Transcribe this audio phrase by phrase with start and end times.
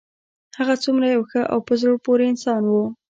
[0.57, 2.73] هغه څومره یو ښه او په زړه پورې انسان و